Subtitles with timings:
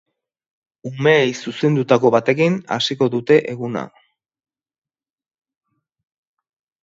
[0.89, 3.85] Umeei zuzendutako batekin hasiko dute eguna.